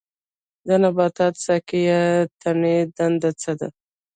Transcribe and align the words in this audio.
د 0.67 0.69
نبات 0.81 1.33
ساقې 1.45 1.79
یا 1.89 2.01
تنې 2.41 2.75
دنده 2.95 3.31
څه 3.41 3.51
ده 3.59 3.67